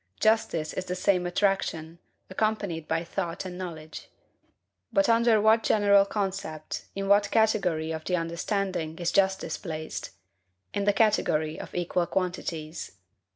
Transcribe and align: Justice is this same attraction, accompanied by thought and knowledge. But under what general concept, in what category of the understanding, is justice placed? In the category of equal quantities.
Justice 0.19 0.73
is 0.73 0.85
this 0.85 0.99
same 0.99 1.27
attraction, 1.27 1.99
accompanied 2.27 2.87
by 2.87 3.03
thought 3.03 3.45
and 3.45 3.55
knowledge. 3.55 4.09
But 4.91 5.07
under 5.07 5.39
what 5.39 5.61
general 5.61 6.05
concept, 6.05 6.85
in 6.95 7.07
what 7.07 7.29
category 7.29 7.91
of 7.91 8.05
the 8.05 8.15
understanding, 8.15 8.97
is 8.97 9.11
justice 9.11 9.59
placed? 9.59 10.09
In 10.73 10.85
the 10.85 10.93
category 10.93 11.59
of 11.59 11.75
equal 11.75 12.07
quantities. 12.07 12.93